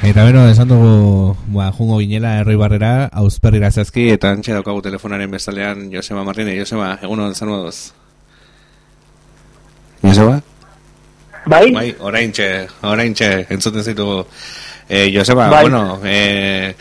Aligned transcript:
Eta 0.00 0.24
beno, 0.24 0.46
esan 0.48 0.68
dugu, 0.68 1.36
ba, 1.52 1.66
jungo 1.76 1.98
ginela 2.00 2.38
erroi 2.40 2.54
barrera, 2.56 3.10
auzperri 3.20 3.60
zazki, 3.68 4.06
eta 4.14 4.30
antxe 4.32 4.54
daukagu 4.56 4.80
telefonaren 4.80 5.30
bestalean 5.30 5.90
Josema 5.92 6.24
Martínez. 6.24 6.56
Josema, 6.56 6.94
egun 7.02 7.20
hon, 7.20 7.34
zan 7.34 7.50
moduz? 7.52 7.92
Josema? 10.02 10.40
Bai? 11.44 11.66
Bai, 11.72 11.94
orain 12.00 12.32
txe, 12.32 12.48
orain 12.82 13.12
txe, 13.12 13.46
entzuten 13.50 13.84
zitu. 13.84 14.24
Eh, 14.88 15.10
Josema, 15.12 15.50
Bai. 15.52 15.62
bueno, 15.68 16.00
eh, 16.04 16.74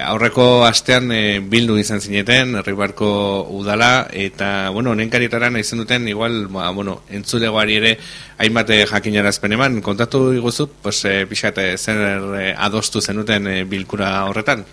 aurreko 0.00 0.64
astean 0.64 1.10
eh, 1.12 1.40
bildu 1.40 1.76
izan 1.80 2.00
zineten, 2.00 2.56
Herribarko 2.56 3.08
udala, 3.52 4.06
eta, 4.12 4.70
bueno, 4.70 4.92
honen 4.92 5.10
karietara 5.10 5.50
nahi 5.50 5.62
duten, 5.62 6.08
igual, 6.08 6.46
ba, 6.48 6.70
bueno, 6.70 7.02
entzulegoari 7.10 7.76
ere, 7.76 7.98
hainbat 8.38 8.70
eh, 8.70 8.86
jakinarazpen 8.86 9.52
eman, 9.52 9.80
kontatu 9.82 10.32
iguzu, 10.32 10.68
pues, 10.82 11.04
eh, 11.04 11.26
pixat, 11.28 11.58
zer 11.76 12.00
eh, 12.40 12.54
adostu 12.56 13.00
zenuten 13.00 13.46
eh, 13.46 13.64
bilkura 13.64 14.24
horretan? 14.26 14.64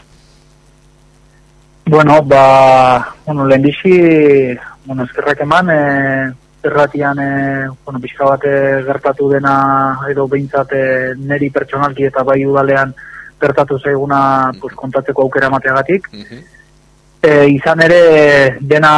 Bueno, 1.85 2.21
ba, 2.21 3.15
bueno, 3.25 3.47
lehen 3.47 3.63
bizi, 3.63 4.55
bueno, 4.85 5.03
eskerrak 5.03 5.41
eman, 5.41 5.69
e, 5.69 5.79
erratian, 6.63 7.19
e, 7.19 7.67
bueno, 7.83 7.99
pixka 7.99 8.25
bat 8.25 8.43
e, 8.45 8.83
gertatu 8.85 9.29
dena, 9.31 9.97
edo 10.11 10.27
behintzat 10.27 10.73
e, 10.73 10.83
neri 11.17 11.49
pertsonalki 11.49 12.05
eta 12.05 12.21
bai 12.23 12.43
udalean 12.45 12.93
gertatu 13.41 13.79
zaiguna 13.79 14.21
pues, 14.61 14.73
kontatzeko 14.75 15.27
aukera 15.27 15.47
emateagatik. 15.47 16.09
E, 17.19 17.31
izan 17.51 17.81
ere, 17.83 18.03
dena 18.61 18.91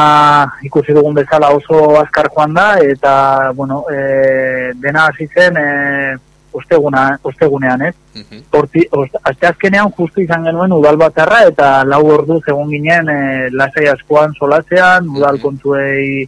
ikusi 0.64 0.94
dugun 0.94 1.16
bezala 1.18 1.50
oso 1.56 1.98
azkar 2.00 2.30
joan 2.36 2.54
da, 2.54 2.68
eta, 2.86 3.14
bueno, 3.58 3.84
e, 3.90 4.74
dena 4.82 5.08
hasi 5.10 5.26
zen, 5.34 5.58
e, 5.58 6.18
osteguna, 6.52 7.20
ostegunean, 7.24 7.82
ez? 7.88 7.96
Horti, 8.52 8.84
ost, 8.92 9.16
asteazkenean 9.24 9.92
justu 9.98 10.22
izan 10.22 10.46
genuen 10.46 10.74
udal 10.76 11.00
batzarra 11.00 11.46
eta 11.48 11.70
lau 11.88 12.02
ordu 12.12 12.42
egon 12.46 12.70
ginen 12.74 13.10
e, 13.10 13.20
lasai 13.56 13.88
askoan 13.92 14.36
solatzean, 14.38 15.08
udal 15.16 15.40
kontuei 15.42 16.28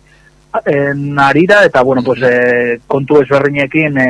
en 0.69 1.19
arira 1.19 1.63
eta 1.65 1.81
bueno, 1.81 2.03
pues, 2.05 2.21
e, 2.21 2.79
kontu 2.87 3.21
ezberdinekin 3.21 3.97
e, 3.97 4.07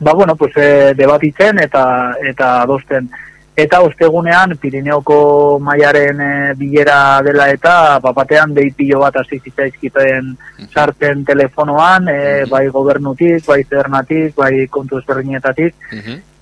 ba 0.00 0.12
bueno, 0.12 0.36
pues, 0.36 0.52
e, 0.56 0.94
debatitzen 0.94 1.58
eta 1.60 2.14
eta 2.22 2.62
adosten. 2.62 3.10
Eta 3.58 3.80
ostegunean 3.82 4.54
Pirineoko 4.62 5.58
mailaren 5.58 6.20
e, 6.22 6.54
bilera 6.54 7.20
dela 7.26 7.48
eta 7.50 7.98
bapatean 7.98 8.54
dei 8.54 8.70
pilo 8.70 9.00
bat 9.02 9.16
hasi 9.18 9.40
zitzaizkiten 9.40 10.36
sartzen 10.68 11.24
telefonoan, 11.26 12.06
e, 12.08 12.44
bai 12.46 12.68
gobernutik, 12.68 13.42
bai 13.46 13.64
zernatik, 13.64 14.36
bai 14.36 14.68
kontu 14.70 15.00
ezberdinetatik, 15.02 15.74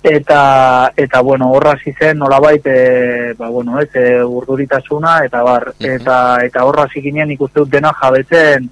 eta 0.03 0.93
eta 0.95 1.21
bueno 1.21 1.49
horra 1.51 1.71
hasi 1.71 1.91
zen 1.97 2.19
nolabait 2.19 2.65
e, 2.65 3.33
ba 3.33 3.49
bueno 3.49 3.79
ez 3.81 3.89
e, 3.95 4.23
urduritasuna 4.23 5.23
eta 5.25 5.41
bar. 5.43 5.73
Eta 5.79 6.45
eta 6.45 6.65
horra 6.65 6.85
hasi 6.85 7.01
ginen 7.01 7.31
ikuste 7.31 7.59
dut 7.59 7.71
dena 7.71 7.91
jabetzen 7.97 8.69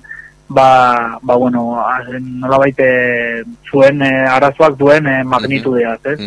ba 0.50 1.18
ba 1.22 1.36
bueno 1.36 1.80
a- 1.80 2.04
nolabait 2.20 2.80
e, 2.80 3.44
zuen 3.72 4.02
e, 4.02 4.12
arazoak 4.28 4.78
duen 4.78 5.08
e, 5.08 5.24
magnitudeaz 5.24 6.00
ez? 6.06 6.20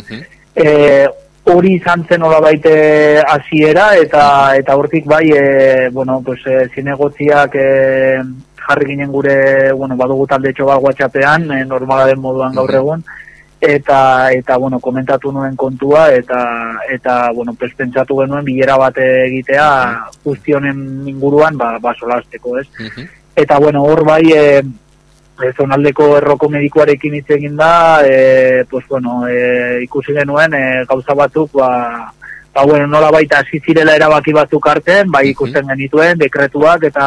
E, 0.56 1.06
hori 1.48 1.74
izan 1.76 2.04
zen 2.08 2.20
nolabait 2.20 2.64
e, 2.66 3.22
hasiera 3.22 3.94
eta 3.96 4.56
eta 4.58 4.76
hortik 4.76 5.06
bai 5.06 5.30
e, 5.30 5.88
bueno 5.90 6.20
pues 6.24 6.40
e, 6.46 6.68
zinegotziak 6.74 7.54
e, 7.54 7.68
jarri 8.68 8.86
ginen 8.90 9.12
gure 9.12 9.72
bueno 9.72 9.96
badugu 9.96 10.26
taldetxo 10.26 10.66
bat 10.66 10.82
WhatsAppean 10.82 11.50
e, 11.52 11.64
normala 11.64 12.06
den 12.06 12.20
moduan 12.20 12.52
gaur 12.54 12.74
egun. 12.74 13.04
Eta 13.60 14.30
eta 14.30 14.56
bueno 14.56 14.78
komentatu 14.78 15.32
nuen 15.32 15.56
kontua 15.56 16.12
eta 16.14 16.78
eta 16.90 17.32
bueno 17.34 17.54
pues 17.54 17.72
pentsatu 17.74 18.18
genuen 18.20 18.44
bilera 18.44 18.76
bat 18.78 18.98
egitea 18.98 19.70
guzti 20.24 20.52
honen 20.54 21.08
inguruan 21.08 21.56
ba 21.58 21.78
ba 21.80 21.94
solasteko, 21.98 22.58
ez? 22.58 22.68
Eta 23.38 23.58
bueno, 23.58 23.84
hor 23.84 24.04
bai 24.04 24.32
e, 24.34 24.44
e, 24.58 25.52
zonaldeko 25.54 26.08
erroko 26.18 26.48
medikuarekin 26.50 27.14
hitz 27.20 27.28
egin 27.36 27.54
da, 27.56 28.02
e, 28.02 28.64
pues 28.70 28.86
bueno, 28.88 29.20
e, 29.28 29.84
ikusi 29.84 30.16
genuen 30.16 30.56
e, 30.58 30.62
gauza 30.88 31.14
batzuk 31.14 31.52
ba 31.60 31.68
ba 32.54 32.64
bueno, 32.66 32.88
nola 32.88 33.12
baita 33.14 33.38
hasi 33.38 33.60
zirela 33.60 33.94
erabaki 33.94 34.34
batzuk 34.34 34.66
hartzen, 34.66 35.12
bai 35.14 35.28
ikusten 35.30 35.70
genituen 35.70 36.18
dekretuak 36.18 36.88
eta 36.90 37.06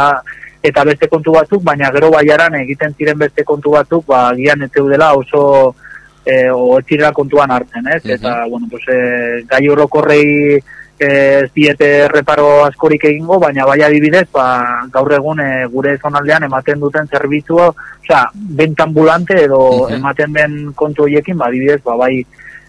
eta 0.63 0.83
beste 0.87 1.09
kontu 1.11 1.33
batzuk, 1.35 1.65
baina 1.67 1.91
gero 1.91 2.11
baiaran 2.13 2.55
egiten 2.61 2.93
ziren 2.95 3.19
beste 3.19 3.43
kontu 3.43 3.75
batzuk, 3.75 4.05
ba 4.07 4.29
gian 4.37 4.63
ez 4.63 4.71
zeudela 4.71 5.11
oso 5.17 5.75
e, 6.23 6.47
o 6.49 6.79
kontuan 7.13 7.51
hartzen, 7.51 7.87
ez? 7.87 8.05
Eta, 8.05 8.45
bueno, 8.47 8.67
pues, 8.69 8.83
e, 8.87 9.43
gai 9.49 9.67
orokorrei 9.67 10.61
ez 11.01 11.49
diete 11.55 12.07
reparo 12.11 12.63
askorik 12.65 13.07
egingo, 13.09 13.39
baina 13.41 13.65
bai 13.65 13.79
adibidez, 13.81 14.27
ba, 14.33 14.45
gaur 14.93 15.13
egun 15.17 15.41
e, 15.41 15.49
gure 15.73 15.97
zonaldean 15.97 16.45
ematen 16.45 16.79
duten 16.79 17.09
zerbitzua, 17.09 17.71
osea, 18.03 18.21
bentambulante 18.33 19.39
edo 19.47 19.89
ematen 19.89 20.37
den 20.37 20.59
kontu 20.77 21.07
horiekin, 21.07 21.37
ba, 21.41 21.49
adibidez, 21.49 21.81
ba, 21.85 21.97
bai, 21.97 22.13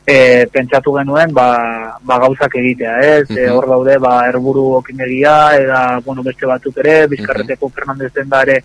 e, 0.07 0.47
pentsatu 0.53 0.97
genuen 0.99 1.33
ba, 1.33 1.99
ba 2.03 2.19
gauzak 2.19 2.57
egitea, 2.59 2.95
ez? 3.01 3.27
E, 3.31 3.49
hor 3.51 3.69
daude 3.71 3.99
ba 4.03 4.23
erburu 4.29 4.73
okinegia 4.81 5.37
eta 5.59 5.83
bueno, 6.05 6.25
beste 6.27 6.47
batzuk 6.47 6.81
ere, 6.83 7.07
Bizkarreteko 7.13 7.69
Fernandez 7.69 8.13
den 8.15 8.29
da 8.29 8.43
ere 8.43 8.63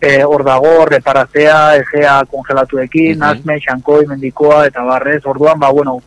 e, 0.00 0.22
hor 0.24 0.44
dago, 0.44 0.84
reparazea, 0.90 1.76
egea 1.80 2.18
kongelatuekin, 2.30 3.22
asme, 3.22 3.58
xankoi, 3.64 4.04
mendikoa 4.10 4.66
eta 4.68 4.84
barrez, 4.84 5.22
orduan 5.24 5.58
ba 5.60 5.72
bueno, 5.72 6.00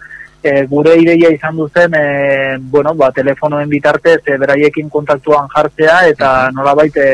e, 0.47 0.66
gure 0.72 0.96
ideia 1.02 1.31
izan 1.34 1.58
duzen 1.59 1.96
e, 1.96 2.06
bueno, 2.59 2.94
ba, 2.96 3.12
telefonoen 3.12 3.69
bitartez 3.69 4.22
e, 4.25 4.38
beraiekin 4.40 4.90
kontaktuan 4.90 5.50
jartzea 5.53 6.00
eta 6.13 6.31
nolabait 6.56 6.97
e, 6.97 7.09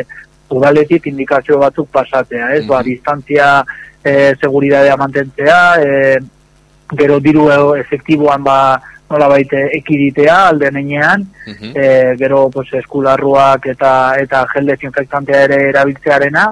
udaletik 0.54 1.08
indikazio 1.10 1.58
batzuk 1.62 1.90
pasatzea, 1.92 2.54
ez? 2.58 2.64
Ba, 2.70 2.84
distantzia 2.86 3.50
e, 4.04 4.34
seguridadea 4.40 4.98
mantentzea, 5.02 5.60
e, 5.82 6.18
gero 6.98 7.20
diru 7.20 7.50
e- 7.50 7.80
efektiboan 7.82 8.44
ba 8.46 8.58
nolabait 9.10 9.52
ekiditea 9.54 10.36
alden 10.50 10.78
enean, 10.82 11.26
e, 11.46 12.16
gero 12.18 12.48
pues, 12.54 12.70
eskularruak 12.80 13.68
eta 13.74 13.94
eta 14.22 14.46
gel 14.54 14.72
desinfektantea 14.72 15.44
ere 15.50 15.60
erabiltzearena, 15.70 16.48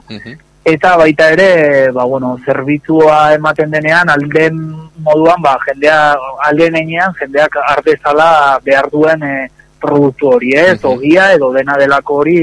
eta 0.63 0.95
baita 0.97 1.31
ere, 1.31 1.91
ba, 1.91 2.03
bueno, 2.05 2.37
zerbitzua 2.45 3.33
ematen 3.33 3.71
denean, 3.71 4.09
alden 4.09 4.59
moduan, 5.01 5.41
ba, 5.41 5.57
jendea, 5.65 6.13
alden 6.45 6.77
enean, 6.77 7.13
jendeak 7.17 7.57
ardezala 7.65 8.59
behar 8.63 8.89
duen 8.91 9.23
e, 9.23 9.35
produktu 9.81 10.35
hori, 10.35 10.53
ez, 10.53 10.77
ogia 10.85 11.31
edo 11.33 11.51
dena 11.53 11.77
delako 11.81 12.21
hori, 12.21 12.39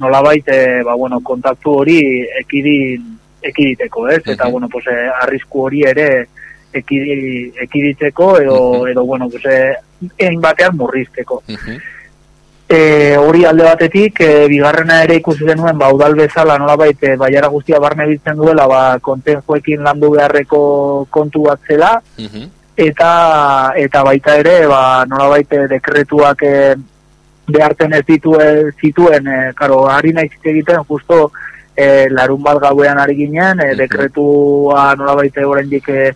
nolabait, 0.00 0.48
e, 0.48 0.82
ba, 0.86 0.96
bueno, 0.96 1.20
kontaktu 1.20 1.76
hori 1.82 2.00
ekidin, 2.40 3.10
ekiditeko, 3.42 4.08
ez, 4.08 4.22
eta, 4.34 4.48
bueno, 4.48 4.68
pues, 4.72 4.86
e, 4.88 4.98
arrisku 5.20 5.66
hori 5.66 5.84
ere 5.92 6.08
ekidi, 6.72 7.52
ekiditzeko, 7.66 8.36
edo, 8.40 8.86
edo, 8.88 9.04
bueno, 9.04 9.28
pues, 9.28 9.44
egin 10.16 10.40
batean 10.40 10.76
murrizteko. 10.76 11.42
E, 12.72 13.16
hori 13.20 13.44
alde 13.44 13.66
batetik, 13.66 14.20
e, 14.24 14.46
bigarrena 14.48 15.02
ere 15.04 15.18
ikusi 15.18 15.44
denuen, 15.44 15.76
ba, 15.76 15.90
udal 15.92 16.14
bezala 16.16 16.54
nolabait, 16.56 16.96
e, 17.04 17.16
baiara 17.20 17.50
guztia 17.52 17.80
barne 17.82 18.06
biltzen 18.08 18.38
duela, 18.38 18.64
ba, 18.70 18.80
konten 19.04 19.42
joekin 19.44 19.82
landu 19.84 20.08
beharreko 20.14 20.62
kontu 21.12 21.42
bat 21.50 21.60
zela, 21.68 21.90
eta 22.86 23.10
eta 23.76 24.04
baita 24.08 24.38
ere, 24.40 24.54
ba, 24.72 24.80
nolabait 25.10 25.52
e, 25.52 25.66
dekretuak 25.74 26.46
e, 26.48 26.54
behartzen 27.52 27.92
ez 27.98 28.04
dituen, 28.08 28.72
zituen, 28.80 29.28
e, 29.28 29.38
karo, 29.58 29.82
ari 29.92 30.16
nahi 30.16 30.32
zit 30.32 30.48
egiten, 30.54 30.86
justo 30.88 31.26
e, 31.76 32.08
larun 32.08 32.40
bat 32.42 32.62
gauean 32.62 33.04
ari 33.04 33.18
ginen, 33.20 33.60
e, 33.60 33.74
dekretua 33.76 34.94
nolabait 34.96 35.36
oraindik 35.44 35.92
e, 35.92 36.12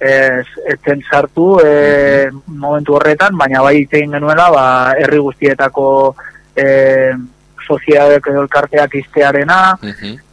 ez 0.00 0.46
etzen 0.70 1.02
sartu 1.10 1.58
e, 1.64 2.30
momentu 2.46 2.94
horretan, 2.94 3.36
baina 3.36 3.62
bai 3.62 3.80
hitz 3.80 3.92
egin 3.92 4.14
genuela, 4.14 4.48
ba, 4.54 4.64
herri 4.98 5.18
guztietako 5.18 6.14
e, 6.54 7.12
soziadek 7.66 8.26
edo 8.30 8.42
elkarteak 8.46 8.94
iztearena, 8.94 9.76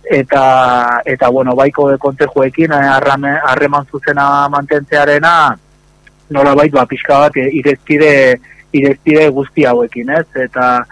eta, 0.06 1.02
eta 1.06 1.30
bueno, 1.30 1.56
baiko 1.56 1.90
de 1.92 1.98
kontejuekin 1.98 2.72
harrame- 2.72 3.40
harreman 3.44 3.88
zuzena 3.92 4.48
mantentzearena, 4.50 5.58
nola 6.30 6.54
bait, 6.56 6.72
ba, 6.72 6.86
pixka 6.86 7.20
bat, 7.26 7.38
e, 7.38 7.50
irezkide, 7.60 8.14
irezkide 8.72 9.30
guzti 9.30 9.66
hauekin, 9.66 10.10
ez? 10.10 10.28
Eta, 10.36 10.86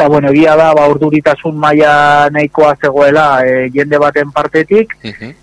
eta 0.00 0.08
bueno, 0.08 0.30
egia 0.30 0.54
da, 0.56 0.72
ba, 0.72 0.86
urduritasun 0.88 1.58
maila 1.60 2.30
nahikoa 2.32 2.72
zegoela 2.80 3.42
e, 3.44 3.66
jende 3.68 3.98
baten 4.00 4.30
partetik, 4.32 4.94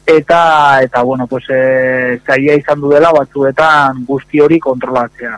eta, 0.02 0.82
eta 0.82 1.04
bueno, 1.04 1.28
pues, 1.28 1.46
e, 1.54 2.18
zaila 2.26 2.56
izan 2.58 2.82
duela 2.82 3.12
batzuetan 3.14 4.02
guzti 4.08 4.42
hori 4.42 4.58
kontrolatzea. 4.58 5.38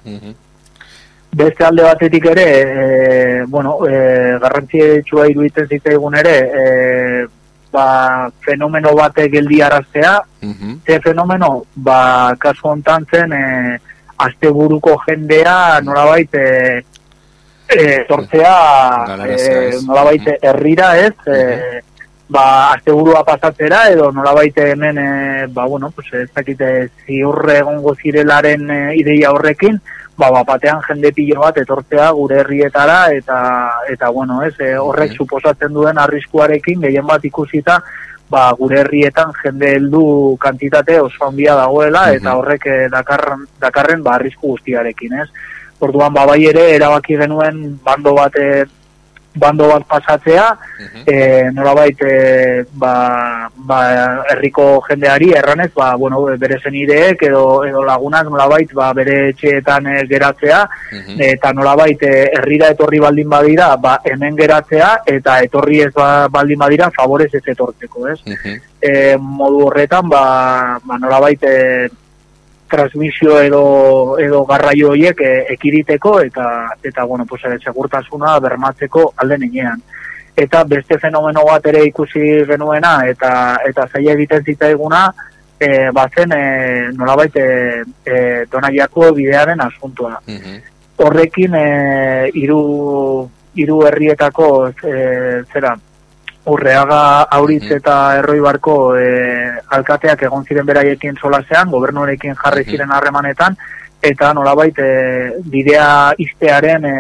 Beste 1.36 1.66
alde 1.68 1.84
batetik 1.84 2.30
ere, 2.32 2.48
e, 2.62 3.44
bueno, 3.44 3.76
e, 3.84 4.40
garrantzitsua 4.40 5.28
iruditzen 5.34 5.68
zitzaigun 5.68 6.16
ere, 6.16 6.38
e, 6.40 7.28
ba, 7.76 8.32
fenomeno 8.48 8.96
bate 8.96 9.28
geldi 9.28 9.60
araztea, 9.62 10.16
ze 10.88 11.02
fenomeno, 11.04 11.66
ba, 11.76 12.38
kasu 12.40 12.72
hontan 12.72 13.04
zen, 13.12 13.36
e, 13.36 13.80
asteburuko 14.20 14.96
jendea 15.06 15.82
nolabait 15.84 16.34
e, 16.36 16.48
e, 17.70 18.06
tortzea 18.08 19.06
e, 19.28 19.80
nolabait 19.86 20.28
herrira 20.42 20.98
ez? 20.98 21.14
E, 21.28 21.82
ba, 22.30 22.72
asteburua 22.74 23.24
pasatzera 23.26 23.88
edo 23.90 24.12
nolabait 24.12 24.58
hemen 24.58 24.98
e, 24.98 25.48
ba, 25.48 25.66
bueno, 25.66 25.92
pues, 25.92 26.12
ez 26.14 26.30
dakite 26.34 26.90
ziurre 27.06 27.60
egongo 27.60 27.96
zirelaren 27.96 28.70
e, 28.70 28.82
ideia 29.02 29.32
horrekin 29.32 29.80
ba, 30.18 30.30
ba, 30.30 30.44
batean 30.44 30.82
jende 30.88 31.14
pilo 31.16 31.42
bat 31.42 31.58
etortzea 31.58 32.12
gure 32.12 32.42
herrietara 32.42 33.00
eta 33.16 33.40
eta 33.90 34.10
bueno, 34.10 34.44
ez, 34.44 34.54
e, 34.60 34.76
horrek 34.78 35.16
suposatzen 35.18 35.74
duen 35.74 35.98
arriskuarekin 35.98 36.82
gehien 36.86 37.08
bat 37.08 37.26
ikusita 37.26 37.80
ba, 38.30 38.50
gure 38.58 38.84
herrietan 38.84 39.32
jende 39.42 39.74
heldu 39.78 40.38
kantitate 40.42 41.00
oso 41.02 41.30
handia 41.30 41.56
dagoela 41.58 42.10
eta 42.14 42.36
horrek 42.38 42.68
e, 42.68 42.78
dakarren, 42.94 43.48
dakarren 43.62 44.04
ba, 44.04 44.20
arrisku 44.20 44.54
guztiarekin, 44.54 45.18
ez? 45.24 45.30
Orduan 45.80 46.14
ba 46.14 46.26
bai 46.26 46.44
ere 46.50 46.76
erabaki 46.76 47.18
genuen 47.18 47.80
bando 47.84 48.14
bat 48.14 48.36
e, 48.36 48.66
bando 49.36 49.68
bat 49.70 49.84
pasatzea, 49.88 50.48
uh 50.52 50.86
-huh. 50.86 51.04
e, 51.06 51.52
nolabait 51.52 52.02
e, 52.02 52.66
ba, 52.74 53.50
ba, 53.56 53.80
herriko 54.32 54.82
jendeari 54.88 55.32
erranez, 55.32 55.72
ba, 55.74 55.96
bueno, 55.96 56.24
bere 56.38 56.60
zenideek 56.64 57.22
edo, 57.24 57.64
edo 57.64 57.84
lagunak 57.84 58.28
nolabait 58.30 58.74
ba, 58.74 58.92
bere 58.94 59.30
etxeetan 59.30 59.88
e, 59.88 60.08
geratzea, 60.08 60.68
eta 61.20 61.54
nolabait 61.54 62.02
e, 62.04 62.32
herrira 62.34 62.70
etorri 62.70 63.00
baldin 63.00 63.30
badira, 63.30 63.76
ba, 63.78 64.00
hemen 64.04 64.36
geratzea, 64.36 65.02
eta 65.06 65.40
etorri 65.42 65.82
ez 65.82 65.94
ba, 65.94 66.28
baldin 66.28 66.60
badira, 66.60 66.92
favorez 66.92 67.34
ez 67.34 67.46
etortzeko, 67.46 68.08
ez? 68.08 68.20
e, 68.82 69.18
modu 69.18 69.68
horretan, 69.68 70.10
ba, 70.10 70.80
ba 70.84 70.98
nolabait, 70.98 71.44
e, 71.44 71.90
transmisio 72.70 73.40
edo 73.42 74.18
edo 74.20 74.46
garraio 74.46 74.92
horiek 74.94 75.22
e, 75.22 75.32
ekiriteko 75.56 76.20
eta 76.22 76.46
eta 76.84 77.04
bueno, 77.04 77.26
pues 77.26 77.44
eh, 77.46 77.58
segurtasuna 77.64 78.40
bermatzeko 78.40 79.14
alde 79.18 79.38
ninean. 79.38 79.82
Eta 80.36 80.64
beste 80.64 81.00
fenomeno 81.00 81.44
bat 81.44 81.66
ere 81.68 81.84
ikusi 81.90 82.46
genuena 82.48 83.02
eta 83.10 83.32
eta 83.68 83.88
zaila 83.92 84.14
egiten 84.14 84.46
zitzaiguna 84.46 85.10
eh 85.60 85.90
bazen 85.92 86.32
eh 86.32 86.90
nolabait 86.94 87.36
eh 87.36 87.84
e, 88.06 88.46
donaiako 88.52 89.14
bidearen 89.14 89.62
asuntua. 89.62 90.22
Mm 90.28 90.60
Horrekin 91.00 91.54
eh 91.56 92.30
hiru 92.34 93.30
hiru 93.56 93.84
herrietako 93.88 94.68
eh 94.84 95.44
zera 95.54 95.76
Urreaga 96.46 97.24
Auritz 97.24 97.66
mhm. 97.66 97.76
eta 97.78 97.96
Erroi 98.20 98.40
Barko 98.40 98.78
e, 98.96 99.10
alkateak 99.76 100.24
egon 100.24 100.46
ziren 100.46 100.66
beraiekin 100.66 101.18
solasean, 101.20 101.70
gobernuarekin 101.70 102.38
jarri 102.40 102.64
ziren 102.64 102.92
harremanetan, 102.92 103.58
eta 104.02 104.32
nolabait 104.34 104.80
e, 104.80 104.94
bidea 105.44 106.14
iztearen 106.18 106.86
e, 106.86 106.96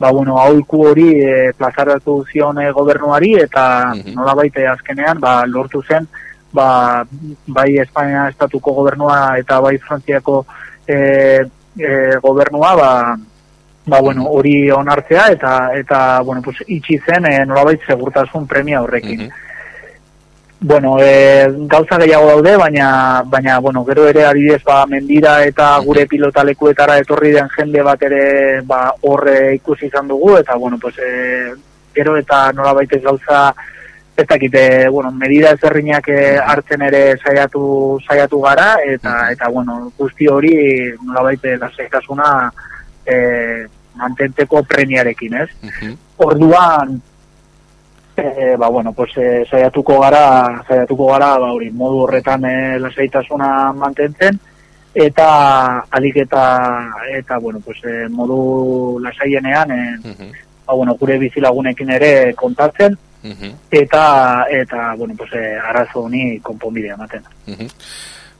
ba, 0.00 0.10
bueno, 0.10 0.38
hauiku 0.40 0.86
hori 0.88 1.10
e, 1.20 1.52
plazaratu 1.58 2.24
zion 2.32 2.58
e, 2.62 2.70
gobernuari, 2.72 3.34
eta 3.44 3.92
mhm. 3.94 4.16
nolabait 4.16 4.56
e, 4.56 4.66
azkenean 4.66 5.20
ba, 5.20 5.44
lortu 5.46 5.84
zen 5.86 6.08
ba, 6.52 7.04
bai 7.46 7.78
Espainia 7.78 8.28
estatuko 8.30 8.72
gobernua 8.72 9.38
eta 9.38 9.60
bai 9.60 9.76
Frantziako 9.78 10.44
e, 10.86 10.96
e, 11.78 11.90
gobernua 12.22 12.74
ba, 12.76 12.92
ba, 13.86 14.00
bueno, 14.00 14.26
hori 14.28 14.70
onartzea 14.70 15.28
eta 15.32 15.54
eta 15.78 16.20
bueno, 16.20 16.42
pues 16.42 16.62
itxi 16.66 16.98
zen 16.98 17.26
e, 17.26 17.44
nolabait 17.46 17.80
segurtasun 17.86 18.46
premia 18.46 18.82
horrekin. 18.82 19.28
Mm 19.28 19.48
Bueno, 20.62 20.98
e, 21.00 21.46
gauza 21.60 21.96
gehiago 21.96 22.26
daude, 22.26 22.54
baina, 22.54 23.22
baina 23.24 23.58
bueno, 23.60 23.82
gero 23.86 24.06
ere 24.06 24.26
adibidez 24.26 24.62
ba, 24.62 24.84
mendira 24.84 25.42
eta 25.46 25.78
gure 25.80 26.04
pilotalekuetara 26.06 26.98
etorri 27.00 27.30
den 27.32 27.48
jende 27.54 27.80
bat 27.80 28.02
ere 28.04 28.60
ba, 28.68 28.92
horre 29.00 29.54
ikusi 29.54 29.86
izan 29.86 30.08
dugu, 30.08 30.36
eta 30.36 30.56
bueno, 30.56 30.76
pues, 30.78 30.98
e, 30.98 31.54
gero 31.94 32.18
eta 32.18 32.52
nolabait 32.52 32.92
ez 32.92 33.00
gauza 33.02 33.54
ez 34.14 34.26
dakite, 34.26 34.90
bueno, 34.90 35.10
medida 35.10 35.54
ezerrinak 35.56 36.10
hartzen 36.44 36.82
ere 36.82 37.16
saiatu 37.24 37.98
saiatu 38.06 38.42
gara, 38.44 38.74
eta, 38.84 39.30
eta 39.32 39.48
bueno, 39.48 39.90
guzti 39.96 40.28
hori 40.28 40.54
nolabait 41.06 41.40
lasaitasuna 41.56 42.50
e, 43.10 43.66
mantenteko 44.00 44.62
premiarekin, 44.62 45.34
ez? 45.34 45.48
Orduan, 46.16 47.00
e, 48.16 48.56
ba, 48.56 48.68
bueno, 48.68 48.92
pues, 48.92 49.16
e, 49.16 49.44
saiatuko 49.50 50.00
gara, 50.00 50.62
saiatuko 50.68 51.06
gara, 51.06 51.36
ba, 51.38 51.52
hori, 51.52 51.70
modu 51.70 52.04
horretan 52.04 52.44
e, 52.44 52.78
lasaitasuna 52.78 53.72
mantentzen, 53.72 54.38
eta 54.94 55.28
alik 55.90 56.16
eta, 56.24 56.44
eta 57.16 57.38
bueno, 57.38 57.60
pues, 57.64 57.78
e, 57.84 58.08
modu 58.08 58.98
lasaienean, 59.02 59.70
e, 59.70 60.32
ba, 60.66 60.74
bueno, 60.74 60.94
gure 61.00 61.18
bizilagunekin 61.18 61.90
ere 61.98 62.34
kontatzen, 62.34 62.96
eta, 63.70 64.46
eta, 64.50 64.94
bueno, 64.96 65.14
pues, 65.16 65.32
e, 65.32 65.56
arazo 65.58 66.06
honi 66.06 66.38
konponbidea 66.40 66.96
maten. 66.96 67.24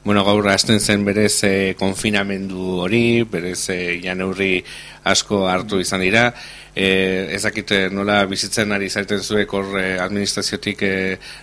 Bueno, 0.02 0.24
gaur 0.24 0.48
hasten 0.48 0.80
zen 0.80 1.04
berez 1.04 1.44
e, 1.44 1.74
konfinamendu 1.76 2.78
hori, 2.86 3.22
berez 3.28 3.68
e, 3.68 3.78
janeurri 4.00 4.64
asko 5.04 5.42
hartu 5.48 5.80
izan 5.80 6.00
dira. 6.00 6.30
E, 6.74 7.28
ezakite 7.36 7.88
nola 7.92 8.22
bizitzen 8.30 8.72
ari 8.72 8.88
zaiten 8.88 9.20
zuek 9.20 9.52
hor 9.52 9.74
e, 9.76 9.98
administraziotik 10.00 10.84
e, 10.86 10.94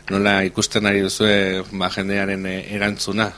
nola 0.09 0.39
ikusten 0.48 0.89
ari 0.89 1.04
duzue 1.06 1.36
ba, 1.71 1.92
jendearen 1.94 2.48
e, 2.50 2.56
erantzuna? 2.80 3.30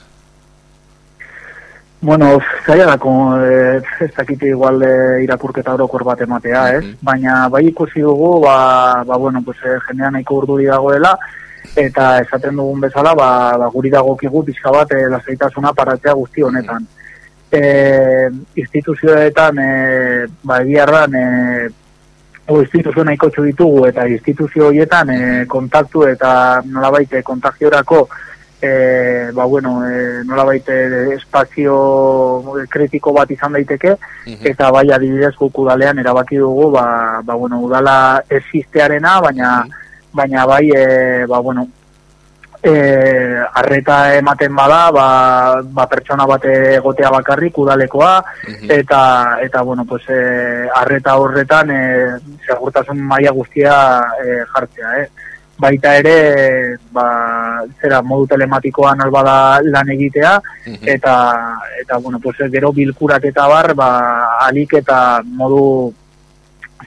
Bueno, 2.02 2.40
zaila 2.66 2.86
da, 2.86 2.96
e, 3.44 3.82
ez 4.06 4.12
dakite 4.16 4.48
igual 4.48 4.82
e, 4.88 5.24
irakurketa 5.26 5.74
orokor 5.76 6.06
bat 6.08 6.22
ematea, 6.24 6.64
ez? 6.78 6.96
Baina 7.04 7.50
bai 7.52 7.66
ikusi 7.68 8.00
dugu, 8.00 8.38
ba, 8.46 9.04
ba 9.04 9.18
bueno, 9.18 9.42
pues, 9.44 9.58
e, 9.68 9.76
jendean 9.90 10.16
nahiko 10.16 10.40
urduri 10.40 10.72
dagoela, 10.72 11.18
eta 11.76 12.20
esaten 12.22 12.56
dugun 12.56 12.82
bezala 12.82 13.14
ba, 13.16 13.58
ba 13.58 13.68
guri 13.74 13.90
dagokigu 13.90 14.44
pixka 14.44 14.72
bat 14.72 14.92
e, 14.92 15.04
lasaitasuna 15.10 15.74
paratzea 15.74 16.14
guzti 16.14 16.44
honetan. 16.44 16.88
E, 17.52 18.30
instituzioetan 18.56 19.60
e, 19.60 19.70
ba 20.44 20.62
egiarran 20.62 21.16
e, 21.16 21.28
o 22.50 22.62
instituzio 22.62 23.04
nahiko 23.04 23.30
ditugu 23.30 23.86
eta 23.88 24.08
instituzio 24.08 24.68
horietan 24.68 25.10
e, 25.10 25.46
kontaktu 25.46 26.08
eta 26.10 26.62
nolabait 26.66 27.22
kontagiorako 27.24 28.08
e, 28.62 29.32
ba 29.34 29.46
bueno, 29.46 29.86
e, 29.88 30.24
nolabait 30.26 30.68
espazio 31.16 32.44
kritiko 32.70 33.14
bat 33.14 33.32
izan 33.32 33.54
daiteke. 33.54 33.96
Eta 34.26 34.72
bai 34.72 34.90
adibidez 34.92 35.36
guk 35.38 35.60
udalean 35.64 36.00
erabaki 36.00 36.38
dugu 36.38 36.72
ba, 36.72 37.22
ba 37.24 37.36
bueno, 37.36 37.62
udala 37.62 38.24
existearena 38.30 39.20
baina 39.22 39.64
baina 40.14 40.46
bai, 40.46 40.70
e, 40.76 41.26
ba, 41.26 41.40
bueno, 41.40 41.68
e, 42.64 42.74
arreta 43.54 44.16
ematen 44.16 44.56
bada, 44.56 44.92
ba, 44.92 45.62
ba 45.64 45.88
pertsona 45.88 46.26
bate 46.26 46.76
egotea 46.76 47.10
bakarrik 47.10 47.58
udalekoa, 47.58 48.24
eta, 48.68 49.40
eta 49.42 49.62
bueno, 49.62 49.86
pues, 49.86 50.04
e, 50.10 50.68
arreta 50.76 51.16
horretan 51.18 51.72
e, 51.72 51.82
segurtasun 52.46 53.00
maila 53.00 53.32
guztia 53.32 53.74
e, 54.24 54.44
jartzea, 54.54 55.00
eh? 55.04 55.10
baita 55.60 55.98
ere 56.00 56.78
ba, 56.96 57.06
zera 57.82 58.00
modu 58.02 58.30
telematikoan 58.32 59.04
albada 59.04 59.60
lan 59.60 59.90
egitea 59.92 60.38
eta 60.88 61.16
eta 61.82 61.98
bueno 62.00 62.22
pues 62.24 62.38
gero 62.48 62.72
bilkurak 62.72 63.26
eta 63.28 63.48
bar 63.52 63.74
ba 63.76 63.90
alik 64.48 64.78
eta 64.80 65.20
modu 65.26 65.92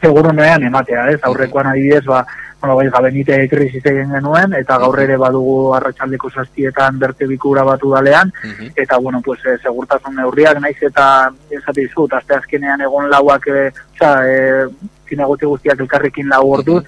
segurunean 0.03 0.63
ematea, 0.67 1.11
ez? 1.13 1.21
Aurrekoan 1.23 1.71
adibidez, 1.71 2.05
ba, 2.05 2.25
bueno, 2.63 2.77
bai, 2.77 2.89
gabenite 2.95 3.37
krisis 3.51 3.83
egin 3.91 4.13
genuen, 4.15 4.53
eta 4.55 4.77
gaur 4.79 5.01
ere 5.03 5.17
badugu 5.19 5.73
arratsaldeko 5.75 6.29
zaztietan 6.31 6.99
berte 7.01 7.27
bikura 7.27 7.65
batu 7.67 7.91
dalean, 7.91 8.31
eta, 8.77 8.99
bueno, 8.99 9.21
pues, 9.21 9.41
e, 9.45 9.57
segurtasun 9.59 10.15
neurriak, 10.15 10.61
naiz 10.63 10.77
eta 10.79 11.07
esate 11.51 11.89
izut, 11.89 12.13
azte 12.15 12.37
azkenean 12.37 12.85
egon 12.87 13.09
lauak, 13.11 13.49
e, 13.51 13.65
oza, 13.97 14.13
e, 14.31 14.69
zinegote 15.09 15.49
guztiak 15.51 15.83
elkarrekin 15.83 16.31
lau 16.31 16.45
orduz, 16.53 16.85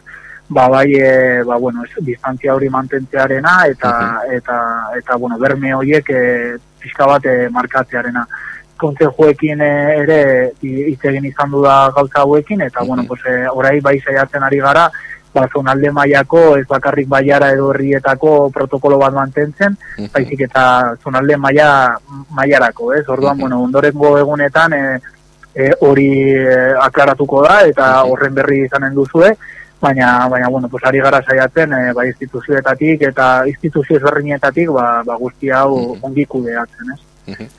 ba, 0.49 0.69
bai, 0.69 0.95
e, 0.95 1.43
ba, 1.43 1.57
bueno, 1.57 1.83
es, 1.83 2.05
distantzia 2.07 2.55
hori 2.55 2.69
mantentzearena, 2.71 3.57
eta, 3.67 3.95
eta, 4.31 4.59
eta, 5.01 5.17
bueno, 5.17 5.41
berme 5.43 5.75
horiek 5.75 6.11
e, 6.11 6.21
pixka 6.85 7.09
bat 7.11 7.27
e, 7.27 7.49
markatzearena. 7.49 8.23
Kontzejuekin 8.79 9.61
ere 9.65 10.53
hitz 10.63 11.03
egin 11.11 11.27
izan 11.27 11.51
du 11.51 11.65
da 11.67 11.91
gauza 11.97 12.23
hauekin, 12.23 12.63
eta, 12.63 12.87
bueno, 12.87 13.03
pues, 13.11 13.27
e, 13.27 13.43
orai 13.51 13.81
bai 13.81 13.97
saiatzen 13.99 14.47
ari 14.47 14.63
gara, 14.63 14.87
ba, 15.35 15.49
zonalde 15.53 15.91
maiako 15.91 16.43
ez 16.59 16.67
bakarrik 16.71 17.09
baiara 17.11 17.51
edo 17.55 17.73
herrietako 17.73 18.51
protokolo 18.55 18.99
bat 19.03 19.17
mantentzen, 19.17 19.77
baizik 20.15 20.47
eta 20.47 20.95
zonalde 21.03 21.37
maia 21.37 21.69
maiarako, 22.31 22.93
ez? 22.95 23.03
Orduan, 23.09 23.39
bueno, 23.39 23.63
ondorengo 23.67 24.15
egunetan 24.19 24.79
e, 24.79 24.85
e, 25.55 25.73
hori 25.81 26.09
e, 26.31 26.57
aklaratuko 26.87 27.43
da 27.47 27.61
eta 27.67 27.91
horren 28.11 28.35
berri 28.35 28.63
izanen 28.69 28.95
duzue, 28.95 29.35
baina 29.81 30.29
baina 30.29 30.49
bueno, 30.49 30.69
pues 30.69 30.85
ari 30.87 31.03
gara 31.05 31.21
saiatzen 31.23 31.73
e, 31.73 31.83
bai 31.93 32.09
instituzioetatik 32.13 33.03
eta 33.11 33.29
instituzio 33.51 33.99
ezberdinetatik 33.99 34.71
ba, 34.73 35.03
ba 35.05 35.19
guzti 35.21 35.51
hau 35.51 35.99
ongi 36.01 36.25
kudeatzen, 36.27 36.95
ez? 36.95 37.51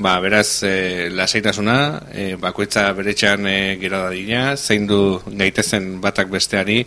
Ba, 0.00 0.18
beraz, 0.18 0.62
e, 0.62 1.10
lasaitasuna, 1.12 2.00
e, 2.08 2.34
bakoitza 2.40 2.86
beretxean 2.96 3.44
e, 3.44 3.76
gero 3.76 3.98
da 4.00 4.08
dina, 4.14 4.56
zein 4.56 4.86
du 4.88 5.20
gaitezen 5.26 5.98
batak 6.00 6.30
besteari, 6.32 6.78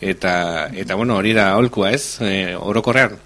eta, 0.00 0.70
eta 0.72 0.96
bueno, 0.96 1.18
hori 1.20 1.34
da 1.36 1.50
holkua 1.58 1.90
ez, 1.92 2.16
e, 2.24 2.54
orokorrean? 2.56 3.18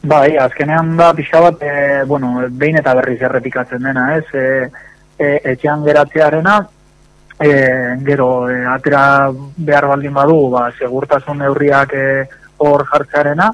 Bai, 0.00 0.38
azkenean 0.40 0.96
da 0.96 1.10
pixka 1.12 1.44
bat, 1.44 1.60
e, 1.60 2.04
bueno, 2.08 2.32
behin 2.48 2.80
eta 2.80 2.96
berriz 3.02 3.20
errepikatzen 3.28 3.84
dena, 3.84 4.08
ez, 4.16 4.24
e, 4.32 4.46
e, 5.18 5.32
etxean 5.52 5.84
geratzearena, 5.84 6.56
e, 7.36 7.52
gero, 8.08 8.30
e, 8.48 8.62
atera 8.64 9.02
behar 9.58 9.92
baldin 9.92 10.16
badu, 10.16 10.46
ba, 10.56 10.70
segurtasun 10.78 11.44
neurriak 11.44 11.92
e, 11.92 12.06
hor 12.64 12.88
jartzearena, 12.88 13.52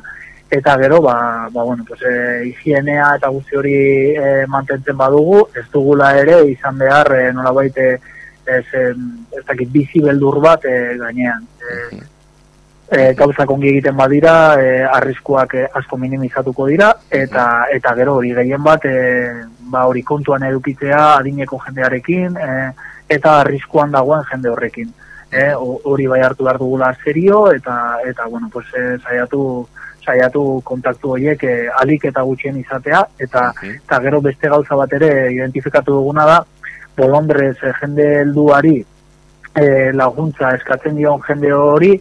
eta 0.55 0.77
gero 0.79 1.01
ba, 1.03 1.49
ba 1.51 1.63
bueno, 1.63 1.85
pues, 1.87 2.01
e, 2.03 2.47
higienea 2.49 3.15
eta 3.17 3.29
guzti 3.35 3.57
hori 3.57 3.77
e, 4.15 4.47
mantentzen 4.47 4.97
badugu, 4.97 5.49
ez 5.55 5.67
dugula 5.73 6.13
ere 6.21 6.41
izan 6.51 6.79
behar 6.79 7.13
e, 7.17 7.23
nola 7.33 7.53
baite 7.53 7.87
ez, 8.47 8.67
ez 8.75 9.45
dakit 9.49 9.71
bizi 9.73 10.03
beldur 10.05 10.41
bat 10.45 10.65
e, 10.65 10.77
gainean. 11.01 11.47
E, 11.59 12.03
e, 12.89 13.13
gauzak 13.19 13.51
ongi 13.51 13.71
egiten 13.73 13.97
badira, 13.97 14.35
e, 14.61 14.83
arriskuak 14.87 15.55
e, 15.55 15.67
asko 15.81 15.99
minimizatuko 15.99 16.69
dira, 16.71 16.93
eta 17.11 17.67
eta 17.75 17.95
gero 17.99 18.19
hori 18.21 18.35
gehien 18.37 18.63
bat, 18.63 18.85
e, 18.85 19.33
ba 19.73 19.87
hori 19.91 20.03
kontuan 20.03 20.45
edukitzea 20.51 21.05
adineko 21.19 21.61
jendearekin, 21.67 22.37
e, 22.37 22.51
eta 23.17 23.41
arriskuan 23.41 23.95
dagoen 23.95 24.25
jende 24.31 24.53
horrekin. 24.53 24.93
E, 25.35 25.49
hori 25.59 26.07
bai 26.07 26.21
hartu 26.23 26.47
behar 26.47 26.61
dugula 26.61 26.93
serio, 27.03 27.49
eta, 27.53 27.99
eta 28.07 28.27
bueno, 28.31 28.51
pues, 28.53 28.67
e, 28.79 28.99
saiatu, 29.03 29.67
saiatu 30.05 30.61
kontaktu 30.65 31.15
horiek 31.17 31.45
eh, 31.45 31.69
alik 31.81 32.09
eta 32.11 32.23
gutxien 32.23 32.59
izatea, 32.61 33.05
eta, 33.19 33.51
eta 33.75 34.01
gero 34.07 34.21
beste 34.25 34.51
gauza 34.53 34.77
bat 34.77 34.93
ere 35.01 35.13
identifikatu 35.35 36.01
duguna 36.01 36.27
da, 36.31 36.43
bolondrez 36.97 37.57
eh, 37.63 37.73
jende 37.81 38.11
helduari 38.21 38.77
eh, 39.55 39.91
laguntza 39.95 40.55
eskatzen 40.59 40.97
dion 40.99 41.23
jende 41.27 41.53
hori, 41.53 41.95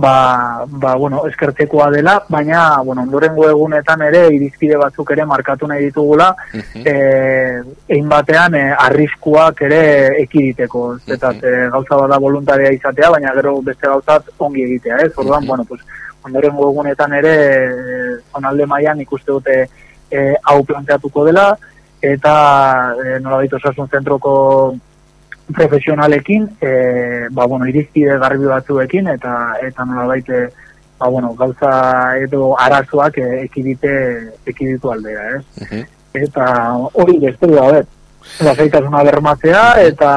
ba, 0.00 0.64
ba, 0.66 0.94
bueno, 0.94 1.24
eskertzekoa 1.26 1.90
dela, 1.90 2.14
baina, 2.28 2.80
bueno, 2.86 3.02
ondorengo 3.02 3.48
egunetan 3.48 4.04
ere, 4.06 4.22
irizpide 4.34 4.78
batzuk 4.80 5.10
ere 5.12 5.26
markatu 5.26 5.68
nahi 5.68 5.88
ditugula, 5.90 6.30
uh 6.54 6.68
egin 7.90 8.06
batean, 8.08 8.54
e, 8.54 8.62
arriskuak 8.86 9.60
ere 9.66 9.80
ekiditeko, 10.22 10.84
eta 11.10 11.32
gauza 11.72 11.96
bada 11.98 12.18
voluntaria 12.22 12.70
izatea, 12.72 13.10
baina 13.10 13.34
gero 13.34 13.56
beste 13.66 13.88
gauzat 13.88 14.30
ongi 14.38 14.62
egitea, 14.62 15.00
ez? 15.06 15.10
Orduan, 15.16 15.46
bueno, 15.46 15.64
pues, 15.64 15.80
ondoren 16.24 16.56
egunetan 16.68 17.12
ere 17.18 17.34
zonalde 18.32 18.66
mailan 18.66 19.00
ikuste 19.00 19.32
dute 19.32 19.56
e, 20.10 20.34
hau 20.42 20.62
planteatuko 20.64 21.24
dela 21.28 21.46
eta 22.02 22.34
e, 22.96 23.18
nola 23.20 23.42
ditu 23.42 23.56
osasun 23.56 23.88
zentroko 23.88 24.32
profesionalekin 25.54 26.48
e, 26.60 27.28
ba, 27.30 27.46
bueno, 27.46 27.66
irizpide 27.66 28.18
garbi 28.18 28.46
batzuekin 28.46 29.08
eta 29.14 29.36
eta 29.66 29.84
nola 29.84 30.06
baite 30.12 30.48
ba, 30.98 31.08
bueno, 31.08 31.32
gauza 31.34 31.72
edo 32.20 32.54
arazoak 32.58 33.18
e, 33.18 33.30
ekidite 33.46 33.94
ekiditu 34.46 34.92
aldera, 34.92 35.38
ez? 35.38 35.84
Eta 36.14 36.46
hori 36.92 37.18
beste 37.22 37.48
da, 37.50 37.82
lasaitasuna 38.40 39.02
bermatzea 39.02 39.82
eta 39.82 40.12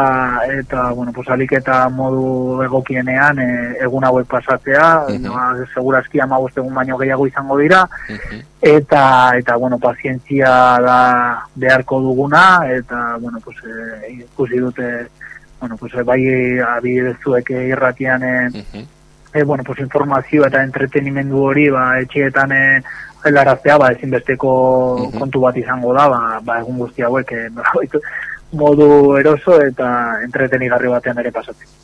eta 0.59 0.91
bueno, 0.91 1.11
pues 1.13 1.27
eta 1.51 1.89
modu 1.89 2.61
egokienean 2.63 3.39
e, 3.39 3.49
egun 3.81 4.03
hauek 4.03 4.27
pasatzea, 4.27 5.05
uh 5.07 5.15
-huh. 5.15 5.67
segurazki 5.73 6.19
15 6.19 6.59
egun 6.59 6.73
baino 6.73 6.97
gehiago 6.97 7.27
izango 7.27 7.57
dira. 7.57 7.87
Eta 8.61 9.31
eta 9.37 9.55
bueno, 9.55 9.77
pazientzia 9.77 10.79
da 10.79 11.47
beharko 11.55 11.99
duguna 12.01 12.61
eta 12.69 13.17
bueno, 13.19 13.39
pues 13.43 13.57
e, 13.65 14.11
ikusi 14.11 14.57
dute 14.57 15.07
bueno, 15.59 15.77
pues 15.77 15.93
bai 16.05 16.59
abidezuek 16.59 17.49
irratian 17.49 18.23
e, 18.23 18.85
e, 19.33 19.43
bueno, 19.43 19.63
pues 19.63 19.79
informazio 19.79 20.45
eta 20.45 20.63
entretenimendu 20.63 21.43
hori 21.49 21.69
ba 21.69 21.99
etxeetan 21.99 22.51
e, 22.51 22.65
helaraztea 23.25 23.77
ba 23.77 23.91
ezinbesteko 23.95 24.51
mhm. 24.99 25.19
kontu 25.19 25.41
bat 25.41 25.57
izango 25.57 25.93
da 25.93 26.07
ba, 26.09 26.21
ba 26.43 26.59
egun 26.59 26.77
guzti 26.77 27.01
hauek 27.01 27.31
eh, 27.31 27.49
modu 28.63 29.17
eroso 29.17 29.57
eta 29.61 29.89
entretenigarri 30.27 30.91
batean 30.91 31.17
ere 31.23 31.31
pasatzen. 31.31 31.82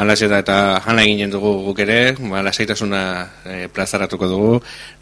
Hala 0.00 0.14
eta 0.16 0.38
eta 0.40 0.54
hala 0.80 1.02
eginen 1.04 1.28
dugu 1.28 1.50
guk 1.66 1.80
ere, 1.84 2.14
ba, 2.16 2.40
lasaitasuna 2.40 3.00
e, 3.44 3.56
plazaratuko 3.68 4.28
dugu, 4.30 4.52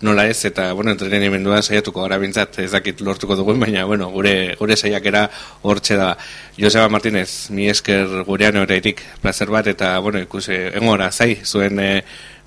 nola 0.02 0.24
ez, 0.26 0.40
eta, 0.48 0.72
bueno, 0.74 0.90
entretenimendua 0.90 1.60
saiatuko 1.62 2.02
gara 2.02 2.18
bintzat, 2.18 2.58
ez 2.64 2.72
dakit 2.72 3.04
lortuko 3.06 3.36
dugu, 3.38 3.54
baina, 3.62 3.84
bueno, 3.86 4.08
gure, 4.10 4.56
gure 4.58 4.74
saiakera 4.74 5.28
hortxe 5.62 6.00
da. 6.00 6.10
Joseba 6.58 6.90
Martínez, 6.90 7.28
mi 7.54 7.70
esker 7.70 8.24
gurean 8.26 8.58
horreitik 8.58 9.04
plazer 9.22 9.54
bat, 9.54 9.70
eta, 9.70 9.94
bueno, 10.02 10.18
ikusi, 10.26 10.58
engora, 10.82 11.12
zai, 11.12 11.36
zuen 11.46 11.78
e, 11.78 11.90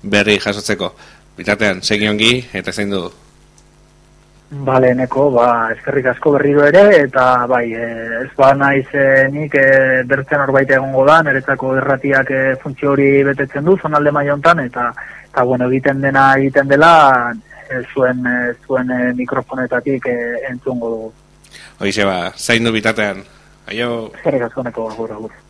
berri 0.02 0.36
jasotzeko. 0.44 0.92
Bitartean, 1.40 1.80
segiongi, 1.80 2.34
eta 2.52 2.76
zein 2.76 2.92
du, 2.92 3.06
Bale, 4.52 4.90
neko, 4.92 5.30
ba, 5.32 5.72
eskerrik 5.72 6.10
asko 6.10 6.34
berriro 6.34 6.66
ere, 6.68 6.82
eta 7.06 7.46
bai, 7.48 7.70
e, 7.72 7.86
ez 8.18 8.28
ba 8.36 8.50
naiz 8.52 8.84
e, 8.92 9.04
nik 9.32 9.54
e, 9.56 10.02
bertzen 10.04 10.42
horbait 10.44 10.68
egongo 10.76 11.06
da, 11.08 11.22
niretzako 11.24 11.70
erratiak 11.80 12.30
e, 12.30 12.40
funtzio 12.60 12.90
hori 12.92 13.06
betetzen 13.24 13.64
du, 13.64 13.78
zonalde 13.80 14.12
maiontan, 14.12 14.60
eta, 14.66 14.90
eta 15.30 15.44
bueno, 15.48 15.70
egiten 15.72 16.04
dena 16.04 16.26
egiten 16.36 16.68
dela, 16.68 16.92
e, 17.64 17.80
zuen, 17.94 18.20
e, 18.28 18.52
zuen 18.66 18.92
e, 18.92 19.00
mikrofonetatik 19.22 20.10
e, 20.12 20.18
entzungo 20.50 20.92
dugu. 20.92 21.08
Hoize 21.80 22.04
ba, 22.04 22.18
zain 22.36 22.68
du 22.68 22.74
bitatean. 22.76 23.24
Aio. 23.72 23.88
Eskerrik 24.18 24.50
asko 24.50 24.68
neko, 24.68 24.90
agur, 24.92 25.16
agur. 25.16 25.40